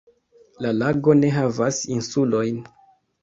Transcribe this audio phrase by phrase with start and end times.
[0.65, 2.57] La lago ne havas insulojn.